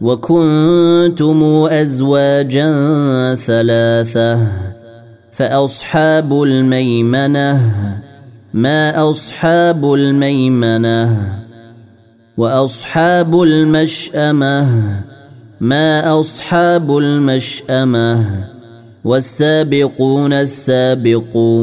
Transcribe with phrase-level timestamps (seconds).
[0.00, 2.68] وكنتم أزواجا
[3.34, 4.46] ثلاثة
[5.32, 7.60] فأصحاب الميمنة
[8.54, 11.18] ما أصحاب الميمنة
[12.36, 14.66] وأصحاب المشأمة
[15.60, 18.44] ما أصحاب المشأمة
[19.04, 21.62] والسابقون السابقون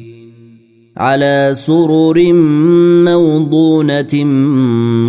[1.01, 2.33] على سرر
[3.03, 4.23] موضونة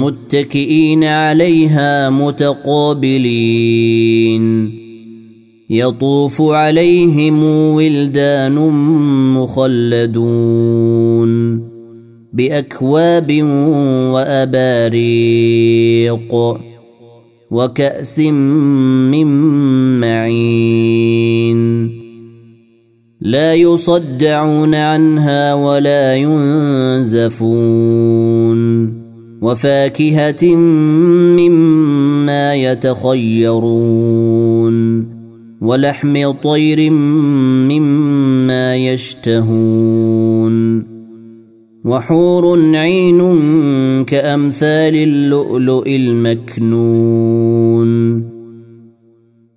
[0.04, 3.22] متكئين عليها متقابلين.
[5.70, 8.54] يطوف عليهم ولدان
[9.36, 10.52] مخلدون
[12.32, 13.42] بأكواب
[14.12, 15.14] وأباريق
[17.50, 19.26] وكأس من
[20.00, 21.62] معين.
[23.22, 27.42] لا يصدعون عنها ولا ينزفون
[29.42, 30.56] وفاكهة
[31.36, 33.92] مما يتخيرون
[35.60, 36.90] ولحم طير
[37.70, 40.52] مما يشتهون
[41.84, 43.20] وحور عين
[44.04, 47.42] كأمثال اللؤلؤ المكنون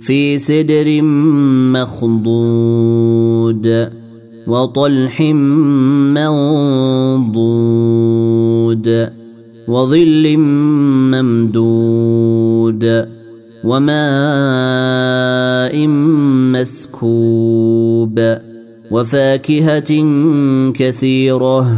[0.00, 1.02] في سدر
[1.72, 3.66] مخضود
[4.46, 5.20] وطلح
[7.50, 9.10] منضود
[9.68, 10.36] وظل
[11.14, 12.84] ممدود
[13.64, 13.96] وماء
[16.56, 18.36] مسكوب
[18.90, 19.90] وفاكهة
[20.72, 21.76] كثيرة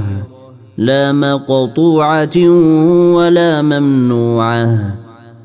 [0.78, 2.38] لا مقطوعة
[3.14, 4.94] ولا ممنوعة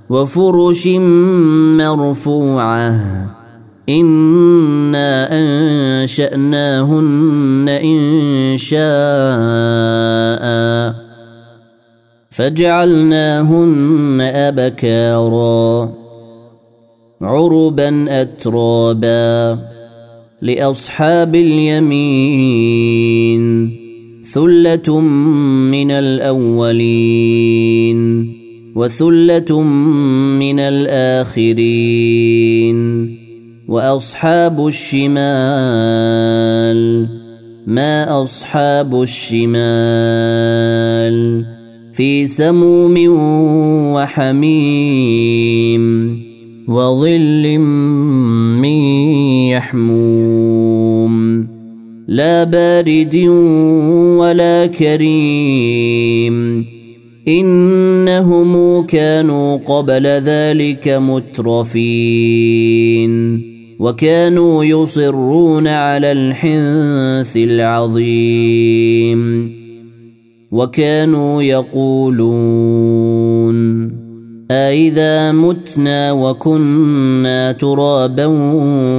[0.09, 0.87] وفرش
[1.77, 2.99] مرفوعة.
[3.89, 8.77] إنا أنشأناهن إن شاء.
[12.29, 15.93] فجعلناهن أبكارا.
[17.21, 19.59] عربا اترابا.
[20.41, 22.67] لأصحاب اليمين.
[24.33, 24.99] ثلة
[25.71, 28.36] من الأولين.
[28.77, 29.49] وثلة
[30.37, 32.77] من الآخرين
[33.67, 35.17] وأصحاب الشمال
[37.67, 39.57] ما أصحاب الشمال
[41.93, 42.95] في سموم
[43.97, 45.83] وحميم
[46.67, 48.79] وظل من
[49.57, 51.47] يحموم.
[52.07, 53.15] لا بارد
[54.21, 56.65] ولا كريم
[58.07, 62.17] إنهم كانوا قبل ذلك مترفين
[63.79, 69.21] وكانوا يصرون على الحنث العظيم
[70.51, 72.77] وكانوا يقولون
[74.51, 78.25] أإذا متنا وكنا ترابا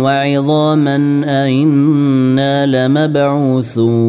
[0.04, 4.08] وعظاما أئنا لمبعوثون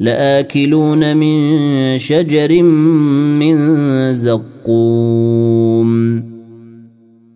[0.00, 3.56] لآكلون من شجر من
[4.14, 6.22] زقوم.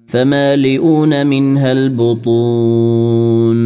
[0.07, 3.59] فمالئون منها البطون.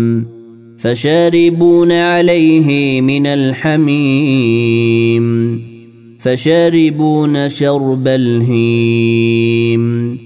[0.79, 5.27] فشاربون عليه من الحميم.
[6.19, 10.17] فشاربون شرب الهيم.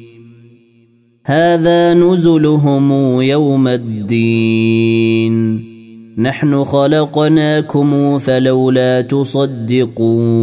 [1.27, 5.70] هذا نزلهم يوم الدين.
[6.19, 10.41] نحن خلقناكم فلولا تصدقون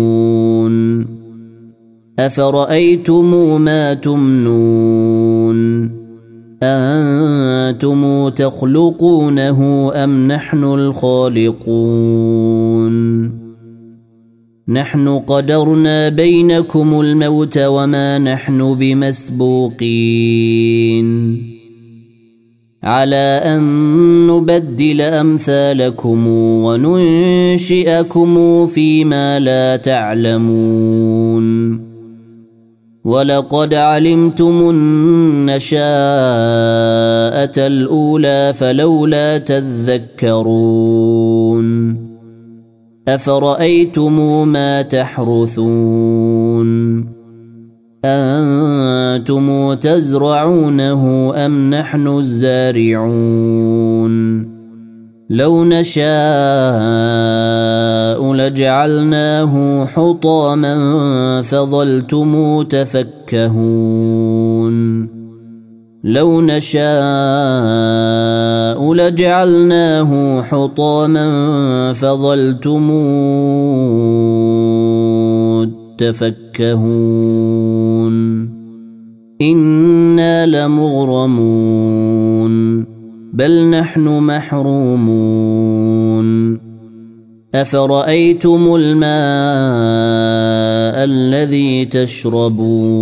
[2.20, 5.58] أفرأيتم ما تمنون
[6.64, 12.08] أنتم تخلقونه أم نحن الخالقون
[14.68, 20.28] نحن قدرنا بينكم الموت وما نحن بمسبوقين
[22.88, 23.62] على أن
[24.28, 26.28] نبدل أمثالكم
[26.64, 28.32] وننشئكم
[28.68, 31.78] فيما لا تعلمون.
[33.06, 35.88] ولقد علمتم النشاءة
[37.68, 41.18] الأولى فلولا تذكرون.
[43.08, 46.68] أفرأيتم ما تحرثون؟
[48.06, 53.28] أنتم تزرعونه أم نحن الزارعون؟
[55.30, 56.08] لو نشاء
[58.34, 63.88] لجعلناه حطاما فظلتم تفكهون.
[66.04, 66.84] لو نشاء
[68.94, 72.88] لجعلناه حطاما فظلتم
[75.98, 76.47] تفكهون.
[79.42, 81.78] أنا لمغرمون
[83.34, 85.48] بل نحن محرومون
[87.56, 89.08] افرايتم الماء
[91.04, 92.98] الذي تشربون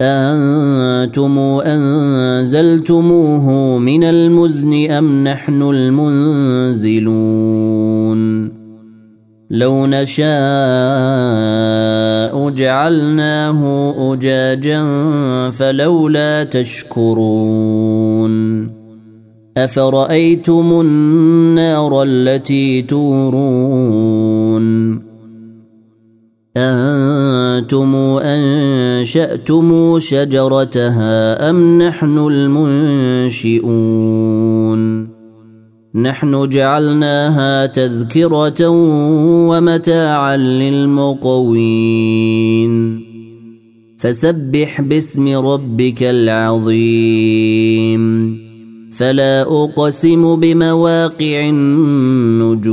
[0.00, 3.48] أنتم انزلتموه
[3.78, 6.96] من المزن ام نحن المنزلون
[9.50, 10.26] لو نشاء
[12.50, 14.84] جعلناه أجاجا
[15.50, 18.26] فلولا تشكرون
[19.56, 24.66] أفرأيتم النار التي تورون
[26.56, 33.56] أنتم أنشأتم شجرتها أم نحن المنشئون
[35.96, 38.68] نحن جعلناها تذكرة
[39.48, 41.06] ومتاعا للمقوين.
[43.98, 47.16] فسبح باسم ربك العظيم.
[48.92, 52.66] فلا أقسم بمواقع النجوم.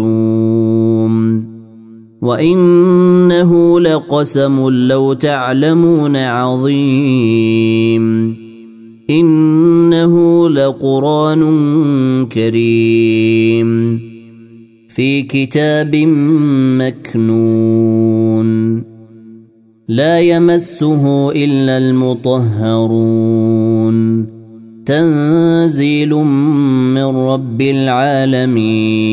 [2.21, 8.03] وإنه لقسم لو تعلمون عظيم.
[9.09, 9.32] انه
[10.83, 11.43] لقران
[12.25, 13.99] كريم
[14.87, 15.95] في كتاب
[16.77, 18.83] مكنون.
[19.87, 23.17] لا يمسه إلا المطهرون.
[24.85, 26.13] تنزيل
[26.93, 29.03] من رب العالمين.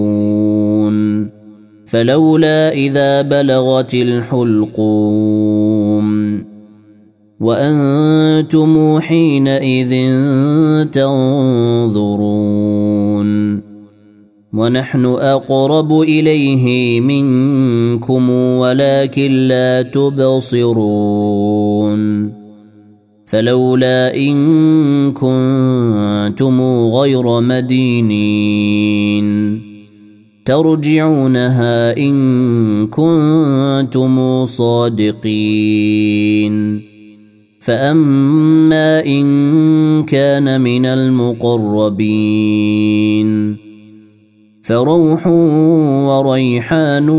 [1.86, 5.26] فلولا إذا بلغت الحلقوم.
[7.40, 10.14] وأنتم حينئذ
[10.86, 12.06] تنظرون.
[14.54, 20.86] ونحن أقرب إليه منكم ولكن لا تبصرون.
[23.26, 29.26] فلولا إن كنتم غير مدينين.
[30.46, 35.26] ترجعونها إن كنتم صادقين.
[37.60, 41.96] فأما إن كان من المقربين.
[44.64, 45.28] فروح
[46.08, 47.10] وريحان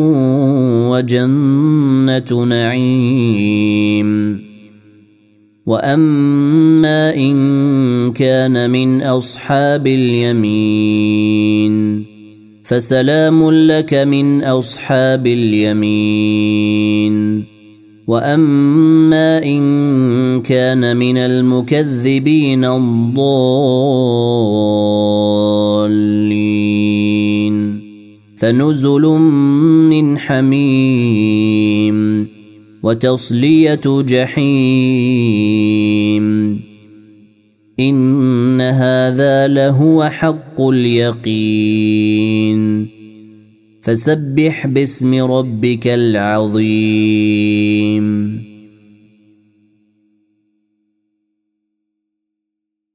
[0.91, 4.46] وجنة نعيم.
[5.67, 11.27] واما ان كان من اصحاب اليمين
[12.65, 16.67] فسلام لك من اصحاب اليمين
[18.07, 23.17] واما ان كان من المكذبين الضالين
[28.39, 29.03] فنزل
[29.91, 31.66] من حميم
[32.87, 34.57] وتصلية جحيم.
[37.81, 42.17] إن هذا لهو حق اليقين.
[43.83, 46.77] فسبح باسم ربك العظيم.